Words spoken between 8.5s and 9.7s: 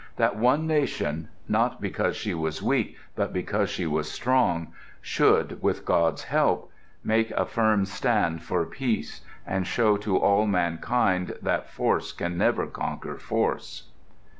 peace and